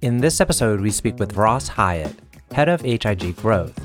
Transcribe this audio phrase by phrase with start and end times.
[0.00, 2.14] In this episode, we speak with Ross Hiatt,
[2.52, 3.76] head of HIG Growth,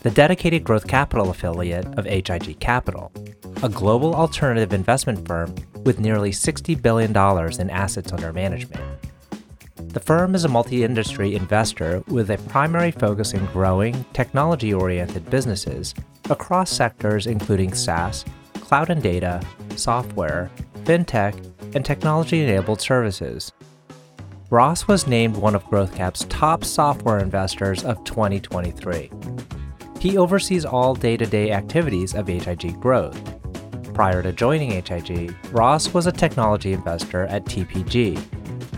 [0.00, 3.10] the dedicated growth capital affiliate of HIG Capital,
[3.62, 5.54] a global alternative investment firm
[5.84, 7.10] with nearly $60 billion
[7.58, 8.84] in assets under management.
[9.94, 15.30] The firm is a multi industry investor with a primary focus in growing technology oriented
[15.30, 15.94] businesses
[16.28, 18.26] across sectors including SaaS,
[18.60, 19.40] cloud and data,
[19.76, 20.50] software,
[20.84, 21.34] fintech,
[21.74, 23.52] and technology enabled services.
[24.52, 29.10] Ross was named one of GrowthCap's top software investors of 2023.
[29.98, 33.18] He oversees all day to day activities of HIG Growth.
[33.94, 38.22] Prior to joining HIG, Ross was a technology investor at TPG.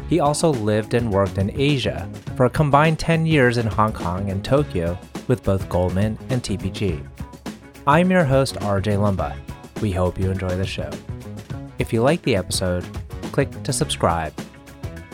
[0.08, 4.30] He also lived and worked in Asia for a combined 10 years in Hong Kong
[4.30, 4.96] and Tokyo
[5.27, 7.04] with both Goldman and TPG.
[7.84, 9.36] I'm your host, RJ Lumba.
[9.82, 10.92] We hope you enjoy the show.
[11.80, 12.84] If you like the episode,
[13.32, 14.32] click to subscribe.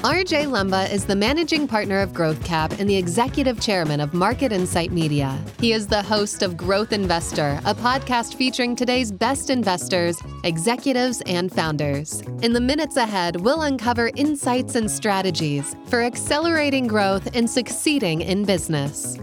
[0.02, 4.92] RJ Lumba is the managing partner of GrowthCap and the executive chairman of Market Insight
[4.92, 5.38] Media.
[5.60, 11.52] He is the host of Growth Investor, a podcast featuring today's best investors, executives, and
[11.52, 12.22] founders.
[12.40, 18.46] In the minutes ahead, we'll uncover insights and strategies for accelerating growth and succeeding in
[18.46, 19.18] business.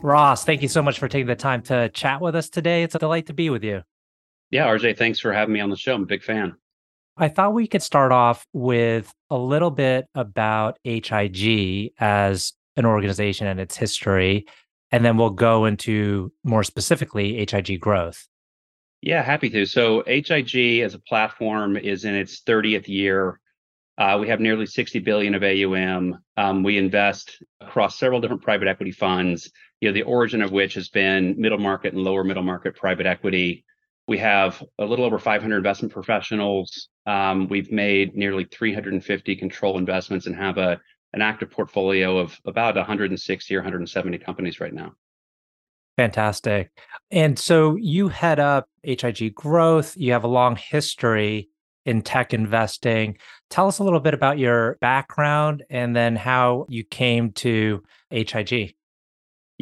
[0.00, 2.84] Ross, thank you so much for taking the time to chat with us today.
[2.84, 3.82] It's a delight to be with you.
[4.50, 5.94] Yeah, RJ, thanks for having me on the show.
[5.94, 6.56] I'm a big fan.
[7.22, 13.46] I thought we could start off with a little bit about HIG as an organization
[13.46, 14.46] and its history,
[14.90, 18.26] and then we'll go into more specifically HIG growth.
[19.02, 19.66] Yeah, happy to.
[19.66, 23.38] So, HIG as a platform is in its 30th year.
[23.96, 26.18] Uh, we have nearly 60 billion of AUM.
[26.36, 29.48] Um, we invest across several different private equity funds.
[29.80, 33.06] You know, the origin of which has been middle market and lower middle market private
[33.06, 33.64] equity.
[34.08, 36.88] We have a little over 500 investment professionals.
[37.06, 40.80] Um, we've made nearly 350 control investments and have a
[41.14, 44.92] an active portfolio of about 160 or 170 companies right now.
[45.98, 46.70] Fantastic.
[47.10, 49.94] And so you head up HIG Growth.
[49.96, 51.50] You have a long history
[51.84, 53.18] in tech investing.
[53.50, 58.74] Tell us a little bit about your background and then how you came to HIG.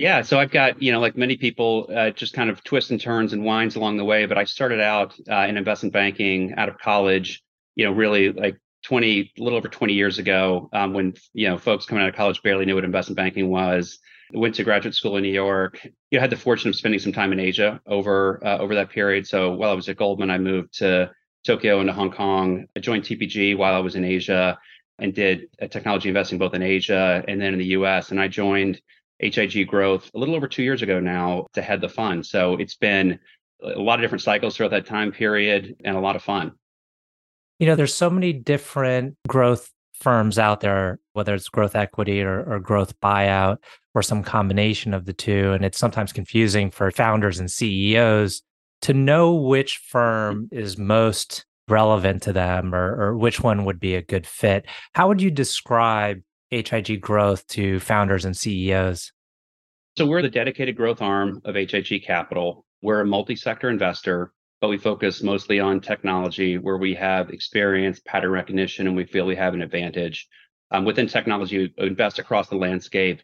[0.01, 2.99] Yeah, so I've got, you know, like many people, uh, just kind of twists and
[2.99, 4.25] turns and winds along the way.
[4.25, 7.43] But I started out uh, in investment banking out of college,
[7.77, 11.59] you know, really like 20, a little over 20 years ago, um, when, you know,
[11.59, 13.99] folks coming out of college barely knew what investment banking was.
[14.33, 15.85] Went to graduate school in New York.
[15.85, 18.89] You know, had the fortune of spending some time in Asia over uh, over that
[18.89, 19.27] period.
[19.27, 21.11] So while I was at Goldman, I moved to
[21.45, 22.65] Tokyo and to Hong Kong.
[22.75, 24.59] I joined TPG while I was in Asia
[24.99, 28.13] and did uh, technology investing both in Asia and then in the US.
[28.13, 28.81] And I joined
[29.21, 32.25] HIG growth a little over two years ago now to head the fund.
[32.27, 33.19] So it's been
[33.63, 36.53] a lot of different cycles throughout that time period and a lot of fun.
[37.59, 42.43] You know, there's so many different growth firms out there, whether it's growth equity or,
[42.45, 43.59] or growth buyout
[43.95, 45.53] or some combination of the two.
[45.53, 48.43] And it's sometimes confusing for founders and CEOs
[48.83, 53.95] to know which firm is most relevant to them or, or which one would be
[53.95, 54.67] a good fit.
[54.95, 59.13] How would you describe HIG growth to founders and CEOs?
[59.97, 62.65] So we're the dedicated growth arm of HIG Capital.
[62.83, 68.31] We're a multi-sector investor, but we focus mostly on technology where we have experience, pattern
[68.31, 70.29] recognition, and we feel we have an advantage.
[70.71, 73.21] Um, within technology, we invest across the landscape,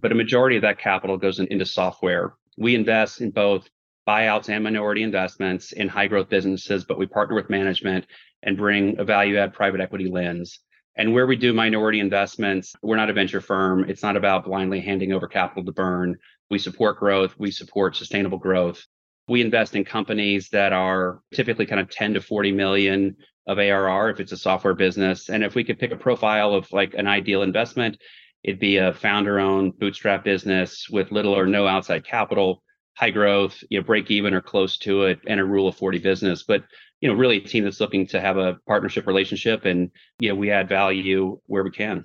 [0.00, 2.34] but a majority of that capital goes in, into software.
[2.56, 3.68] We invest in both
[4.08, 8.06] buyouts and minority investments in high growth businesses, but we partner with management
[8.42, 10.60] and bring a value add private equity lens.
[10.98, 13.88] And where we do minority investments, we're not a venture firm.
[13.88, 16.16] It's not about blindly handing over capital to burn.
[16.50, 18.84] We support growth, we support sustainable growth.
[19.28, 23.16] We invest in companies that are typically kind of 10 to 40 million
[23.46, 25.28] of ARR if it's a software business.
[25.28, 27.96] And if we could pick a profile of like an ideal investment,
[28.42, 32.62] it'd be a founder owned bootstrap business with little or no outside capital,
[32.98, 35.98] high growth, you know, break even or close to it, and a rule of 40
[35.98, 36.42] business.
[36.42, 36.64] But
[37.00, 40.34] you know, really a team that's looking to have a partnership relationship and, you know,
[40.34, 42.04] we add value where we can.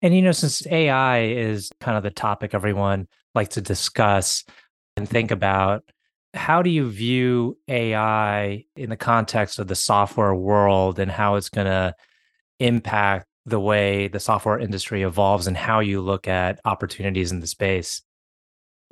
[0.00, 4.44] And, you know, since AI is kind of the topic everyone likes to discuss
[4.96, 5.84] and think about,
[6.34, 11.50] how do you view AI in the context of the software world and how it's
[11.50, 11.94] going to
[12.58, 17.46] impact the way the software industry evolves and how you look at opportunities in the
[17.46, 18.00] space?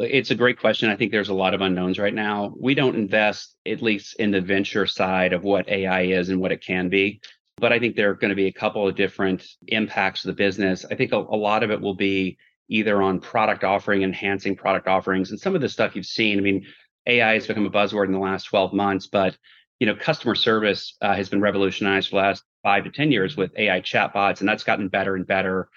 [0.01, 0.89] It's a great question.
[0.89, 2.55] I think there's a lot of unknowns right now.
[2.59, 6.53] We don't invest, at least in the venture side of what AI is and what
[6.53, 7.21] it can be.
[7.59, 10.33] But I think there are going to be a couple of different impacts to the
[10.33, 10.87] business.
[10.91, 12.39] I think a, a lot of it will be
[12.71, 16.39] either on product offering, enhancing product offerings, and some of the stuff you've seen.
[16.39, 16.65] I mean,
[17.07, 19.37] AI has become a buzzword in the last 12 months, but
[19.81, 23.37] you know, customer service uh, has been revolutionized for the last five to 10 years
[23.37, 25.69] with AI chatbots, and that's gotten better and better.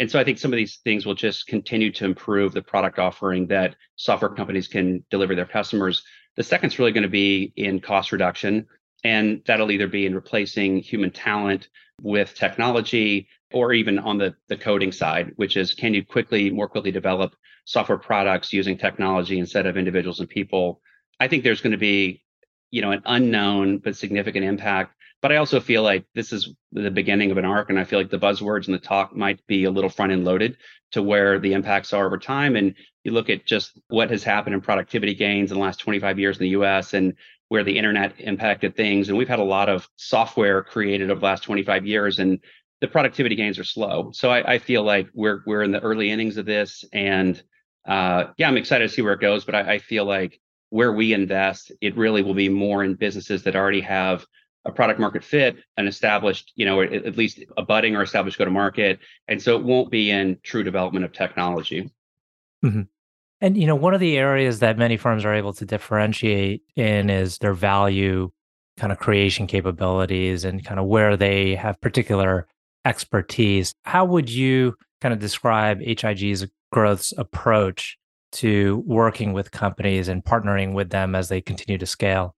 [0.00, 2.98] And so I think some of these things will just continue to improve the product
[2.98, 6.02] offering that software companies can deliver their customers.
[6.36, 8.66] The second's really going to be in cost reduction.
[9.04, 11.68] And that'll either be in replacing human talent
[12.00, 16.68] with technology or even on the, the coding side, which is can you quickly, more
[16.68, 17.34] quickly develop
[17.66, 20.80] software products using technology instead of individuals and people?
[21.18, 22.22] I think there's going to be,
[22.70, 24.94] you know, an unknown but significant impact.
[25.22, 27.68] But I also feel like this is the beginning of an arc.
[27.68, 30.24] And I feel like the buzzwords and the talk might be a little front end
[30.24, 30.56] loaded
[30.92, 32.56] to where the impacts are over time.
[32.56, 32.74] And
[33.04, 36.38] you look at just what has happened in productivity gains in the last 25 years
[36.38, 37.14] in the US and
[37.50, 39.08] where the internet impacted things.
[39.08, 42.38] And we've had a lot of software created over the last 25 years, and
[42.80, 44.10] the productivity gains are slow.
[44.14, 47.42] So I, I feel like we're we're in the early innings of this, and
[47.86, 49.44] uh, yeah, I'm excited to see where it goes.
[49.44, 50.40] But I, I feel like
[50.70, 54.24] where we invest, it really will be more in businesses that already have
[54.64, 58.44] a product market fit, an established, you know, at, least a budding or established go
[58.44, 58.98] to market,
[59.28, 61.90] and so it won't be in true development of technology.
[62.64, 62.82] Mm-hmm.
[63.40, 67.08] And you know, one of the areas that many firms are able to differentiate in
[67.08, 68.30] is their value
[68.76, 72.46] kind of creation capabilities and kind of where they have particular
[72.84, 73.74] expertise.
[73.84, 77.98] How would you kind of describe HIG's growth's approach
[78.32, 82.34] to working with companies and partnering with them as they continue to scale?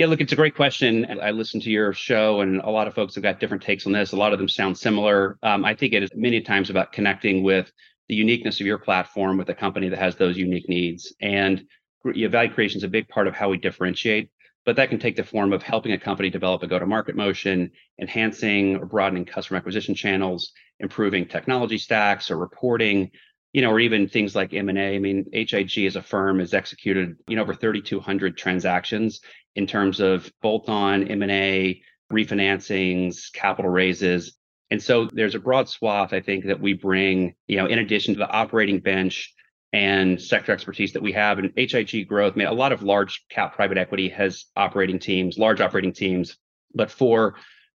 [0.00, 1.20] Yeah, look, it's a great question.
[1.20, 3.92] I listened to your show, and a lot of folks have got different takes on
[3.92, 4.12] this.
[4.12, 5.38] A lot of them sound similar.
[5.42, 7.70] Um, I think it is many times about connecting with
[8.08, 11.14] the uniqueness of your platform with a company that has those unique needs.
[11.20, 11.66] And
[12.02, 14.30] value creation is a big part of how we differentiate,
[14.64, 17.70] but that can take the form of helping a company develop a go-to-market motion,
[18.00, 23.10] enhancing or broadening customer acquisition channels, improving technology stacks or reporting,
[23.52, 24.94] you know, or even things like M&A.
[24.94, 29.20] I mean, HIG as a firm has executed, you know, over 3,200 transactions
[29.56, 31.82] in terms of bolt-on M&A,
[32.12, 34.36] refinancings, capital raises.
[34.70, 38.14] And so there's a broad swath, I think, that we bring, you know, in addition
[38.14, 39.34] to the operating bench
[39.72, 41.38] and sector expertise that we have.
[41.38, 45.38] And HIG growth, I mean, a lot of large cap private equity has operating teams,
[45.38, 46.36] large operating teams.
[46.74, 47.34] But for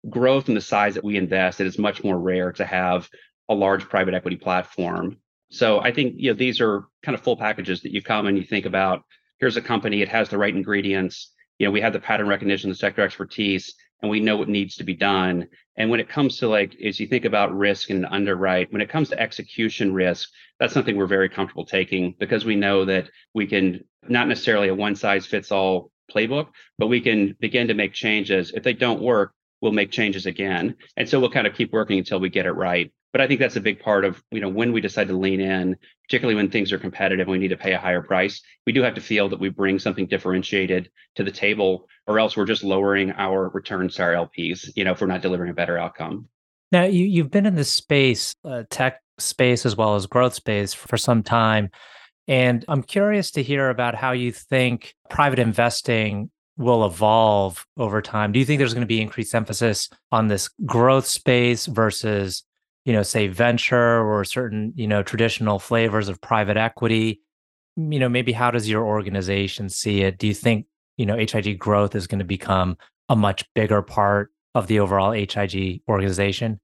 [0.10, 3.10] growth and the size that we invest, it is much more rare to have
[3.50, 5.18] a large private equity platform.
[5.50, 8.38] So I think, you know, these are kind of full packages that you come and
[8.38, 9.04] you think about
[9.40, 11.32] here's a company, it has the right ingredients.
[11.60, 14.76] You know, we have the pattern recognition, the sector expertise, and we know what needs
[14.76, 15.48] to be done.
[15.78, 18.90] And when it comes to like, as you think about risk and underwrite, when it
[18.90, 23.48] comes to execution risk, that's something we're very comfortable taking because we know that we
[23.48, 27.94] can not necessarily a one size fits all playbook, but we can begin to make
[27.94, 28.52] changes.
[28.52, 30.76] If they don't work, we'll make changes again.
[30.98, 32.92] And so we'll kind of keep working until we get it right.
[33.16, 35.40] But I think that's a big part of, you know, when we decide to lean
[35.40, 38.74] in, particularly when things are competitive and we need to pay a higher price, we
[38.74, 42.44] do have to feel that we bring something differentiated to the table, or else we're
[42.44, 45.78] just lowering our returns to our LPs, you know, if we're not delivering a better
[45.78, 46.28] outcome.
[46.74, 50.74] Now, you, you've been in this space, uh, tech space as well as growth space
[50.74, 51.70] for some time.
[52.28, 58.34] And I'm curious to hear about how you think private investing will evolve over time.
[58.34, 62.44] Do you think there's going to be increased emphasis on this growth space versus
[62.86, 67.22] you know, say venture or certain, you know, traditional flavors of private equity?
[67.76, 70.18] You know, maybe how does your organization see it?
[70.18, 70.68] Do you think,
[70.98, 72.78] you know, HIG growth is going to become
[73.10, 76.60] a much bigger part of the overall HIG organization?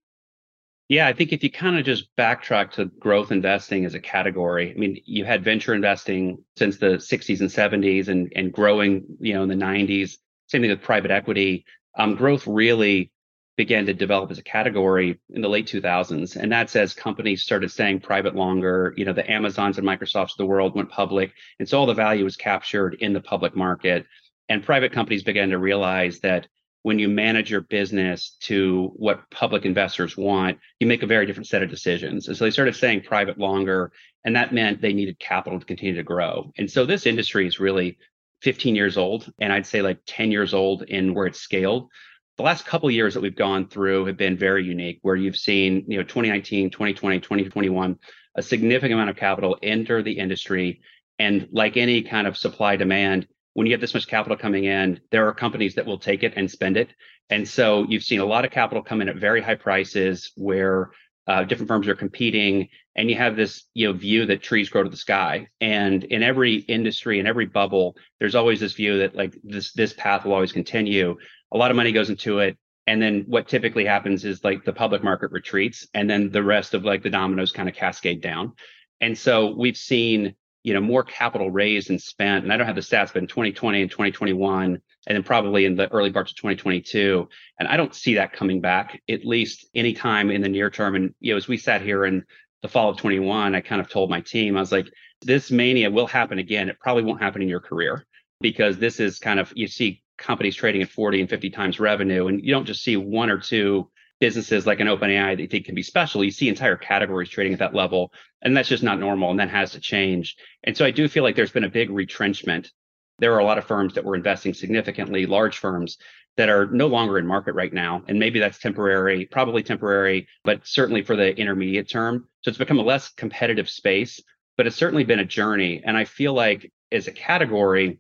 [0.92, 4.72] Yeah, I think if you kind of just backtrack to growth investing as a category,
[4.72, 9.34] I mean, you had venture investing since the 60s and 70s and, and growing, you
[9.34, 10.18] know, in the 90s.
[10.48, 11.66] Same thing with private equity.
[11.98, 13.11] Um, growth really
[13.58, 17.70] began to develop as a category in the late 2000s and that's as companies started
[17.70, 18.94] staying private longer.
[18.98, 21.94] You know the amazons and microsofts of the world went public and so all the
[21.94, 24.06] value was captured in the public market.
[24.50, 26.48] And private companies began to realize that
[26.84, 31.48] when you manage your business to what public investors want you make a very different
[31.48, 32.28] set of decisions.
[32.28, 33.92] And so they started staying private longer
[34.24, 36.52] and that meant they needed capital to continue to grow.
[36.58, 37.98] And so this industry is really
[38.42, 41.90] 15 years old and i'd say like 10 years old in where it's scaled
[42.38, 45.84] the last couple years that we've gone through have been very unique where you've seen
[45.88, 48.00] you know 2019 2020 2021
[48.36, 50.82] a significant amount of capital enter the industry.
[51.20, 55.00] And like any kind of supply demand when you have this much capital coming in
[55.12, 56.94] there are companies that will take it and spend it.
[57.30, 60.92] And so you've seen a lot of capital come in at very high prices where
[61.28, 64.84] uh, different firms are competing and you have this you know view that trees grow
[64.84, 65.48] to the sky.
[65.60, 69.94] And in every industry in every bubble there's always this view that like this this
[69.94, 71.18] path will always continue.
[71.52, 72.58] A lot of money goes into it.
[72.88, 76.74] And then what typically happens is like the public market retreats and then the rest
[76.74, 78.54] of like the dominoes kind of cascade down.
[79.00, 82.76] And so we've seen you know, more capital raised and spent, and I don't have
[82.76, 86.38] the stats, but in 2020 and 2021, and then probably in the early parts of
[86.38, 87.28] 2022.
[87.60, 90.96] And I don't see that coming back, at least anytime in the near term.
[90.96, 92.24] And, you know, as we sat here in
[92.62, 94.88] the fall of 21, I kind of told my team, I was like,
[95.24, 96.70] this mania will happen again.
[96.70, 98.06] It probably won't happen in your career
[98.40, 102.28] because this is kind of, you see companies trading at 40 and 50 times revenue,
[102.28, 103.90] and you don't just see one or two
[104.22, 106.24] businesses like an OpenAI that you think can be special.
[106.24, 108.14] You see entire categories trading at that level,
[108.44, 110.38] and that's just not normal, and that has to change.
[110.64, 112.72] And so I do feel like there's been a big retrenchment.
[113.20, 115.98] There are a lot of firms that were investing significantly, large firms
[116.38, 118.04] that are no longer in market right now.
[118.08, 122.28] And maybe that's temporary, probably temporary, but certainly for the intermediate term.
[122.42, 124.22] So it's become a less competitive space,
[124.56, 125.82] but it's certainly been a journey.
[125.84, 128.00] And I feel like as a category,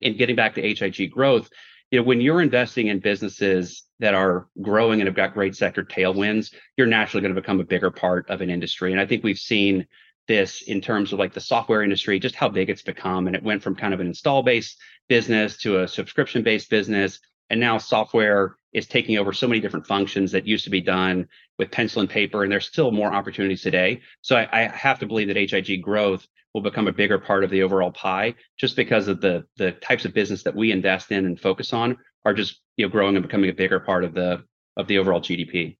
[0.00, 1.50] in getting back to HIG growth,
[1.90, 5.82] you know, when you're investing in businesses that are growing and have got great sector
[5.82, 8.92] tailwinds, you're naturally going to become a bigger part of an industry.
[8.92, 9.86] And I think we've seen
[10.28, 13.26] this in terms of like the software industry, just how big it's become.
[13.26, 14.78] And it went from kind of an install based
[15.08, 17.18] business to a subscription based business.
[17.50, 21.26] And now software is taking over so many different functions that used to be done
[21.60, 22.42] with pencil and paper.
[22.42, 24.00] And there's still more opportunities today.
[24.22, 27.50] So I, I have to believe that HIG growth will become a bigger part of
[27.50, 31.26] the overall pie just because of the the types of business that we invest in
[31.26, 34.42] and focus on are just you know growing and becoming a bigger part of the
[34.78, 35.76] of the overall GDP.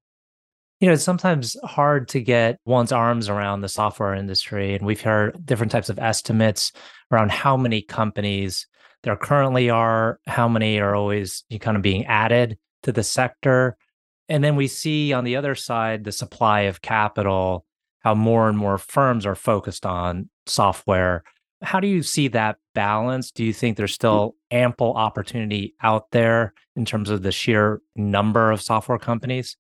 [0.81, 4.75] You know, it's sometimes hard to get one's arms around the software industry.
[4.75, 6.73] And we've heard different types of estimates
[7.11, 8.67] around how many companies
[9.03, 13.79] there currently are, how many are always kind of being added to the sector.
[14.31, 17.67] And then we see on the other side the supply of capital,
[17.99, 21.25] how more and more firms are focused on software.
[21.63, 23.33] How do you see that balance?
[23.33, 23.97] Do you think there's mm.
[23.97, 29.57] still ample opportunity out there in terms of the sheer number of software companies?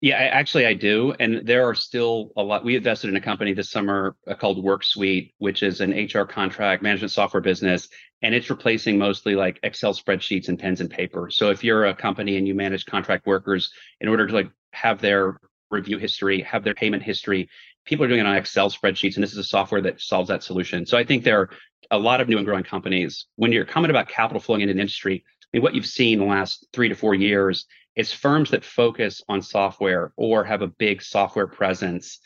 [0.00, 1.12] Yeah, I, actually, I do.
[1.18, 2.64] And there are still a lot.
[2.64, 6.82] We invested in a company this summer uh, called WorkSuite, which is an HR contract
[6.82, 7.88] management software business.
[8.22, 11.30] And it's replacing mostly like Excel spreadsheets and pens and paper.
[11.30, 15.00] So if you're a company and you manage contract workers, in order to like have
[15.00, 15.40] their
[15.70, 17.48] review history, have their payment history,
[17.84, 20.44] people are doing it on Excel spreadsheets, and this is a software that solves that
[20.44, 20.86] solution.
[20.86, 21.50] So I think there are
[21.90, 23.26] a lot of new and growing companies.
[23.36, 26.26] When you're coming about capital flowing into an industry, I mean, what you've seen in
[26.26, 27.66] the last three to four years
[27.98, 32.20] is firms that focus on software or have a big software presence.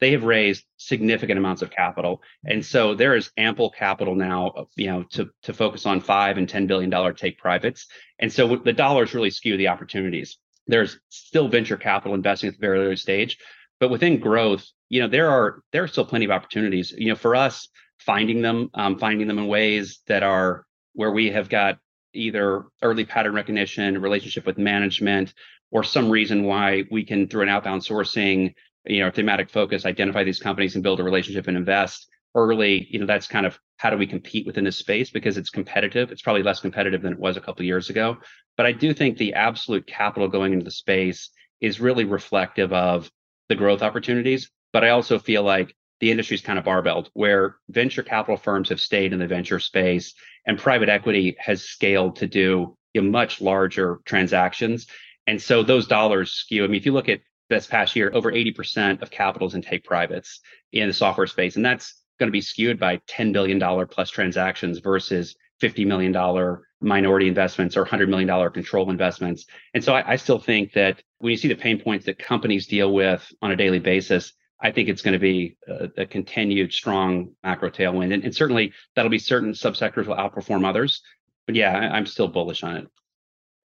[0.00, 4.86] They have raised significant amounts of capital, and so there is ample capital now, you
[4.86, 7.86] know, to to focus on five and ten billion dollar take privates.
[8.18, 10.38] And so the dollars really skew the opportunities.
[10.66, 13.36] There's still venture capital investing at the very early stage,
[13.78, 16.92] but within growth, you know, there are there are still plenty of opportunities.
[16.96, 21.30] You know, for us, finding them, um, finding them in ways that are where we
[21.30, 21.78] have got
[22.14, 25.34] either early pattern recognition, relationship with management,
[25.70, 28.54] or some reason why we can, through an outbound sourcing,
[28.86, 32.86] you know, thematic focus, identify these companies and build a relationship and invest early.
[32.90, 36.10] You know, that's kind of how do we compete within this space because it's competitive.
[36.10, 38.18] It's probably less competitive than it was a couple years ago.
[38.56, 43.10] But I do think the absolute capital going into the space is really reflective of
[43.48, 44.50] the growth opportunities.
[44.72, 48.68] But I also feel like the industry is kind of barbelled, where venture capital firms
[48.70, 50.14] have stayed in the venture space
[50.46, 54.86] and private equity has scaled to do you know, much larger transactions.
[55.26, 56.64] And so those dollars skew.
[56.64, 59.84] I mean, if you look at this past year, over 80% of capitals in take
[59.84, 60.40] privates
[60.72, 61.56] in the software space.
[61.56, 67.28] And that's going to be skewed by $10 billion plus transactions versus $50 million minority
[67.28, 69.46] investments or $100 million control investments.
[69.74, 72.66] And so I, I, still think that when you see the pain points that companies
[72.66, 76.72] deal with on a daily basis, I think it's going to be a, a continued
[76.72, 78.12] strong macro tailwind.
[78.12, 81.02] And, and, certainly that'll be certain subsectors will outperform others.
[81.46, 82.86] But yeah, I, I'm still bullish on it.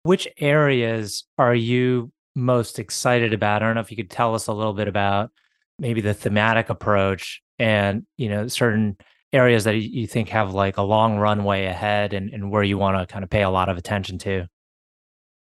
[0.02, 3.62] Which areas are you most excited about?
[3.62, 5.30] I don't know if you could tell us a little bit about
[5.78, 8.96] maybe the thematic approach and, you know, certain
[9.32, 12.98] areas that you think have like a long runway ahead and, and where you want
[12.98, 14.46] to kind of pay a lot of attention to?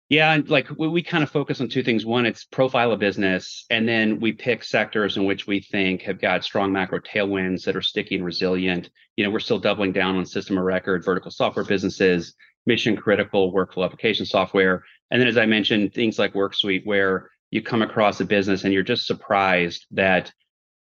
[0.10, 2.06] Yeah, and like we, we kind of focus on two things.
[2.06, 6.20] One, it's profile of business, and then we pick sectors in which we think have
[6.20, 8.90] got strong macro tailwinds that are sticky and resilient.
[9.16, 13.54] You know, we're still doubling down on system of record, vertical software businesses, mission critical
[13.54, 18.20] workflow application software, and then as I mentioned, things like WorkSuite, where you come across
[18.20, 20.32] a business and you're just surprised that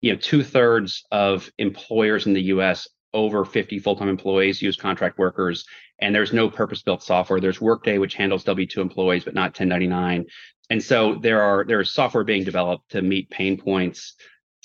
[0.00, 5.18] you know two thirds of employers in the U.S over 50 full-time employees use contract
[5.18, 5.66] workers
[5.98, 10.26] and there's no purpose-built software there's workday which handles w2 employees but not 1099
[10.70, 14.14] and so there are there is software being developed to meet pain points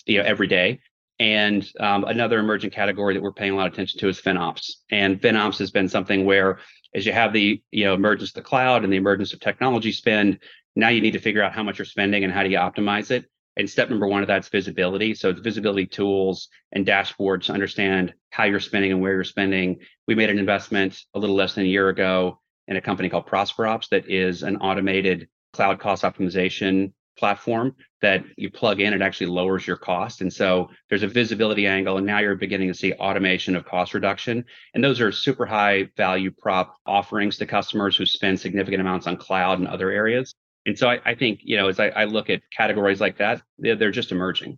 [0.06, 0.80] you know every day
[1.20, 4.72] and um, another emerging category that we're paying a lot of attention to is FinOps.
[4.92, 6.60] And FinOps has been something where,
[6.94, 9.92] as you have the you know emergence of the cloud and the emergence of technology
[9.92, 10.40] spend,
[10.76, 13.12] now you need to figure out how much you're spending and how do you optimize
[13.12, 13.26] it.
[13.58, 15.14] And step number one of that's visibility.
[15.16, 19.80] So it's visibility tools and dashboards to understand how you're spending and where you're spending.
[20.08, 23.28] We made an investment a little less than a year ago in a company called
[23.28, 29.28] ProsperOps that is an automated cloud cost optimization platform that you plug in, it actually
[29.28, 30.22] lowers your cost.
[30.22, 33.94] And so there's a visibility angle, and now you're beginning to see automation of cost
[33.94, 34.44] reduction.
[34.74, 39.18] And those are super high value prop offerings to customers who spend significant amounts on
[39.18, 40.36] cloud and other areas.
[40.66, 43.42] And so I, I think, you know, as I, I, look at categories like that,
[43.60, 44.58] they're, they're, just emerging.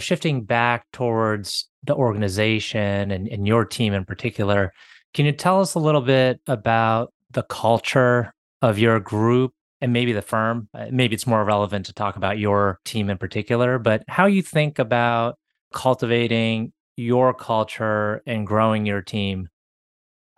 [0.00, 4.72] Shifting back towards the organization and, and your team in particular,
[5.12, 10.12] can you tell us a little bit about the culture of your group and maybe
[10.12, 10.68] the firm?
[10.74, 14.42] Uh, maybe it's more relevant to talk about your team in particular, but how you
[14.42, 15.38] think about
[15.72, 19.48] cultivating your culture and growing your team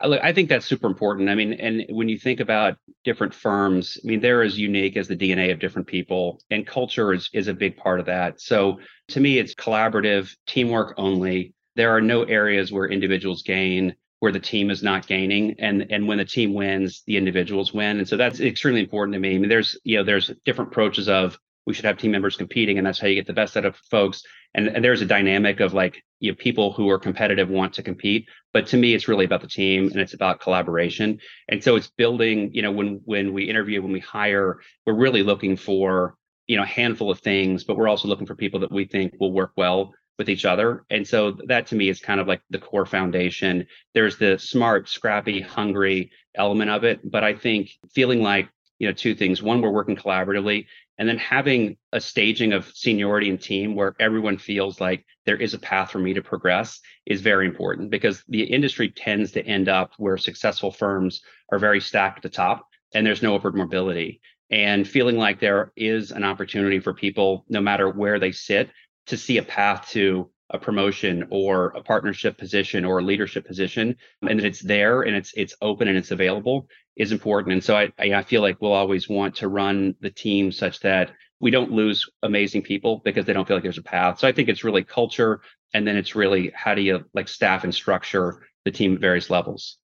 [0.00, 1.28] Uh, I think that's super important.
[1.28, 5.08] I mean, and when you think about different firms, I mean, they're as unique as
[5.08, 8.40] the DNA of different people, and culture is, is a big part of that.
[8.40, 11.54] So to me, it's collaborative, teamwork only.
[11.76, 16.08] There are no areas where individuals gain where the team is not gaining and and
[16.08, 19.38] when the team wins the individuals win and so that's extremely important to me i
[19.38, 22.86] mean there's you know there's different approaches of we should have team members competing and
[22.86, 24.22] that's how you get the best out of folks.
[24.54, 27.82] And, and there's a dynamic of like you know people who are competitive want to
[27.82, 31.18] compete but to me it's really about the team and it's about collaboration.
[31.48, 35.22] And so it's building you know when when we interview when we hire we're really
[35.22, 38.72] looking for you know a handful of things but we're also looking for people that
[38.72, 40.84] we think will work well with each other.
[40.88, 43.66] And so that to me is kind of like the core foundation.
[43.92, 48.46] There's the smart scrappy hungry element of it but i think feeling like
[48.78, 49.42] you know two things.
[49.42, 50.66] One we're working collaboratively
[50.98, 55.54] and then having a staging of seniority and team where everyone feels like there is
[55.54, 59.68] a path for me to progress is very important because the industry tends to end
[59.68, 61.22] up where successful firms
[61.52, 64.20] are very stacked at the top and there's no upward mobility.
[64.50, 68.70] And feeling like there is an opportunity for people no matter where they sit
[69.06, 73.96] to see a path to a promotion or a partnership position or a leadership position
[74.28, 77.52] and that it's there and it's it's open and it's available is important.
[77.52, 81.10] And so I, I feel like we'll always want to run the team such that
[81.40, 84.20] we don't lose amazing people because they don't feel like there's a path.
[84.20, 85.40] So i think it's really culture
[85.74, 89.30] and then it's really how do you like staff and structure the team at various
[89.30, 89.78] levels.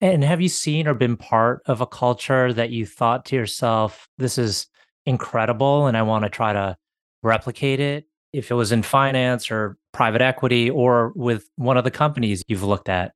[0.00, 4.08] And have you seen or been part of a culture that you thought to yourself
[4.18, 4.66] this is
[5.06, 6.76] incredible and i want to try to
[7.22, 11.90] replicate it if it was in finance or private equity or with one of the
[11.90, 13.12] companies you've looked at?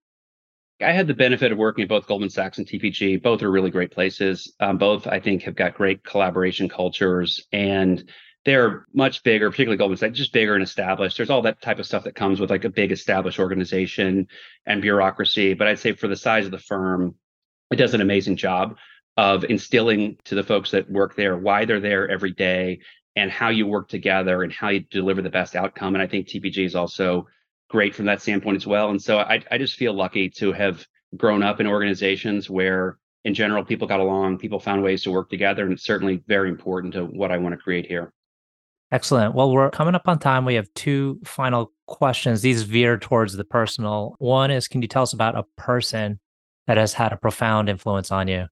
[0.82, 3.22] I had the benefit of working at both Goldman Sachs and TPG.
[3.22, 4.50] Both are really great places.
[4.60, 8.10] Um, both, I think, have got great collaboration cultures and
[8.46, 11.18] they're much bigger, particularly Goldman Sachs, just bigger and established.
[11.18, 14.26] There's all that type of stuff that comes with like a big established organization
[14.64, 15.52] and bureaucracy.
[15.52, 17.14] But I'd say for the size of the firm,
[17.70, 18.78] it does an amazing job
[19.18, 22.80] of instilling to the folks that work there why they're there every day
[23.16, 25.94] and how you work together and how you deliver the best outcome.
[25.94, 27.26] And I think TPG is also
[27.68, 28.90] great from that standpoint as well.
[28.90, 30.84] And so I, I just feel lucky to have
[31.16, 35.28] grown up in organizations where, in general, people got along, people found ways to work
[35.28, 35.64] together.
[35.64, 38.12] And it's certainly very important to what I want to create here.
[38.92, 39.34] Excellent.
[39.34, 40.44] Well, we're coming up on time.
[40.44, 42.42] We have two final questions.
[42.42, 44.16] These veer towards the personal.
[44.18, 46.18] One is Can you tell us about a person
[46.66, 48.46] that has had a profound influence on you?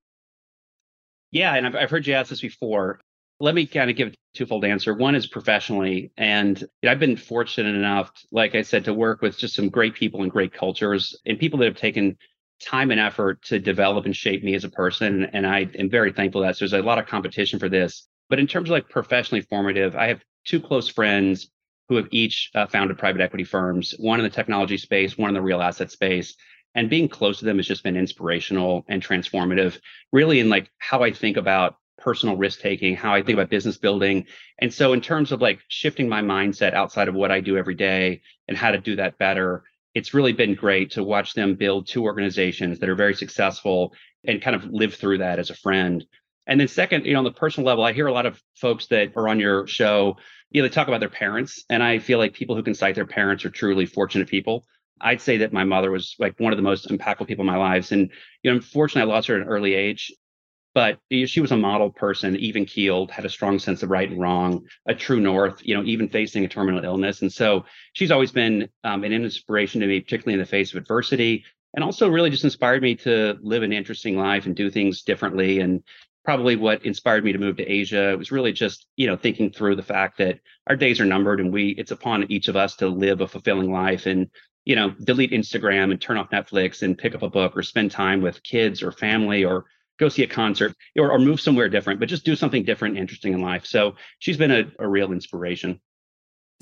[1.30, 3.00] Yeah, and I've, I've heard you ask this before.
[3.40, 4.94] Let me kind of give a twofold answer.
[4.94, 9.54] One is professionally, and I've been fortunate enough, like I said, to work with just
[9.54, 12.16] some great people and great cultures and people that have taken
[12.60, 15.26] time and effort to develop and shape me as a person.
[15.32, 18.08] And I am very thankful that so there's a lot of competition for this.
[18.28, 21.48] But in terms of like professionally formative, I have two close friends
[21.88, 25.34] who have each uh, founded private equity firms, one in the technology space, one in
[25.34, 26.34] the real asset space.
[26.74, 29.78] And being close to them has just been inspirational and transformative,
[30.12, 31.76] really, in like how I think about
[32.08, 34.24] personal risk taking, how I think about business building.
[34.60, 37.74] And so, in terms of like shifting my mindset outside of what I do every
[37.74, 41.86] day and how to do that better, it's really been great to watch them build
[41.86, 43.92] two organizations that are very successful
[44.26, 46.02] and kind of live through that as a friend.
[46.46, 48.86] And then, second, you know, on the personal level, I hear a lot of folks
[48.86, 50.16] that are on your show,
[50.50, 51.62] you know, they talk about their parents.
[51.68, 54.64] And I feel like people who can cite their parents are truly fortunate people.
[54.98, 57.58] I'd say that my mother was like one of the most impactful people in my
[57.58, 57.92] lives.
[57.92, 58.10] And,
[58.42, 60.10] you know, unfortunately, I lost her at an early age
[60.78, 64.20] but she was a model person, even keeled, had a strong sense of right and
[64.20, 67.20] wrong, a true north, you know, even facing a terminal illness.
[67.20, 67.64] And so
[67.94, 71.82] she's always been um, an inspiration to me, particularly in the face of adversity, and
[71.82, 75.58] also really just inspired me to live an interesting life and do things differently.
[75.58, 75.82] And
[76.24, 79.74] probably what inspired me to move to Asia was really just, you know, thinking through
[79.74, 80.38] the fact that
[80.68, 83.72] our days are numbered and we, it's upon each of us to live a fulfilling
[83.72, 84.30] life and,
[84.64, 87.90] you know, delete Instagram and turn off Netflix and pick up a book or spend
[87.90, 89.64] time with kids or family or
[89.98, 93.32] go see a concert or, or move somewhere different, but just do something different, interesting
[93.32, 93.66] in life.
[93.66, 95.80] So she's been a, a real inspiration.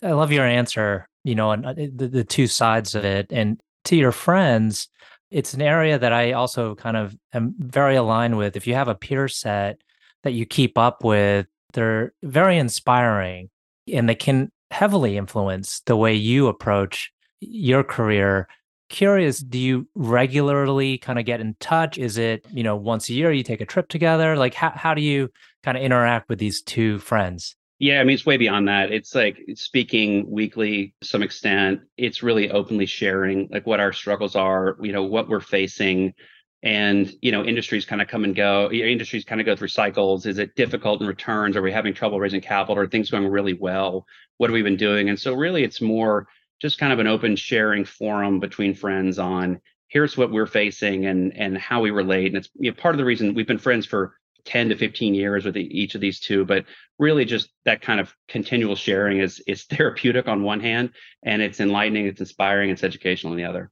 [0.02, 3.28] I love your answer, you know, and uh, the, the two sides of it.
[3.30, 4.88] And to your friends,
[5.30, 8.56] it's an area that I also kind of am very aligned with.
[8.56, 9.78] If you have a peer set
[10.22, 13.50] that you keep up with, they're very inspiring
[13.92, 18.48] and they can heavily influence the way you approach your career.
[18.88, 21.98] Curious, do you regularly kind of get in touch?
[21.98, 24.36] Is it, you know, once a year you take a trip together?
[24.36, 25.30] Like how, how do you
[25.64, 27.56] kind of interact with these two friends?
[27.78, 28.90] Yeah, I mean, it's way beyond that.
[28.90, 31.80] It's like speaking weekly to some extent.
[31.98, 36.14] It's really openly sharing like what our struggles are, you know, what we're facing.
[36.62, 38.70] And, you know, industries kind of come and go.
[38.70, 40.24] Industries kind of go through cycles.
[40.24, 41.54] Is it difficult in returns?
[41.54, 42.82] Are we having trouble raising capital?
[42.82, 44.06] Are things going really well?
[44.38, 45.10] What have we been doing?
[45.10, 46.28] And so, really, it's more
[46.60, 51.36] just kind of an open sharing forum between friends on here's what we're facing and
[51.36, 52.28] and how we relate.
[52.28, 54.14] And it's you know, part of the reason we've been friends for
[54.44, 56.64] 10 to 15 years with each of these two but
[57.00, 60.90] really just that kind of continual sharing is is therapeutic on one hand
[61.24, 63.70] and it's enlightening it's inspiring it's educational on the other.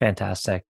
[0.00, 0.64] Fantastic.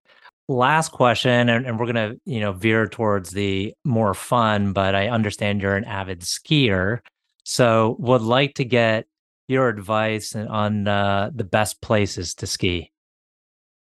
[0.47, 4.95] Last question and, and we're going to you know veer towards the more fun but
[4.95, 6.99] i understand you're an avid skier.
[7.43, 9.05] So would like to get
[9.47, 12.91] your advice on uh, the best places to ski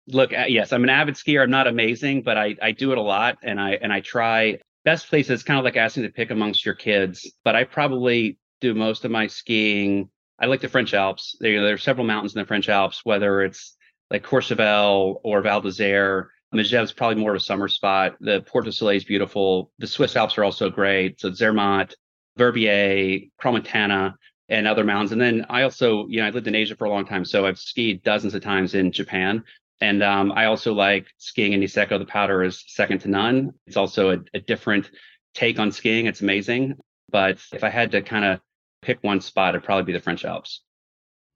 [0.07, 3.01] look yes i'm an avid skier i'm not amazing but i i do it a
[3.01, 4.57] lot and i and i try
[4.87, 8.73] best places kind of like asking to pick amongst your kids, but I probably do
[8.73, 10.09] most of my skiing.
[10.39, 11.35] I like the French Alps.
[11.41, 13.75] There, there are several mountains in the French Alps, whether it's
[14.09, 16.27] like Courchevel or Val d'Isere.
[16.53, 18.15] Is probably more of a summer spot.
[18.21, 19.73] The Portes du Soleil is beautiful.
[19.79, 21.19] The Swiss Alps are also great.
[21.19, 21.93] So Zermatt,
[22.37, 24.15] Verbier, Crans-Montana,
[24.49, 25.11] and other mountains.
[25.11, 27.45] And then I also, you know, I lived in Asia for a long time, so
[27.45, 29.43] I've skied dozens of times in Japan.
[29.81, 31.99] And um, I also like skiing in Niseko.
[31.99, 33.53] The powder is second to none.
[33.67, 34.89] It's also a, a different
[35.33, 36.07] take on skiing.
[36.07, 36.75] It's amazing.
[37.11, 38.39] But if I had to kind of
[38.81, 40.61] pick one spot, it'd probably be the French Alps.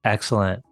[0.04, 0.64] Excellent.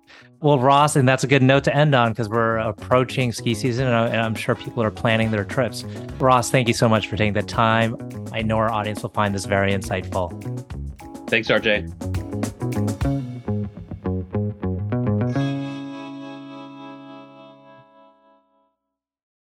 [0.41, 3.87] Well, Ross, and that's a good note to end on because we're approaching ski season
[3.87, 5.83] and I'm sure people are planning their trips.
[6.17, 7.95] Ross, thank you so much for taking the time.
[8.33, 10.29] I know our audience will find this very insightful.
[11.29, 12.28] Thanks, RJ.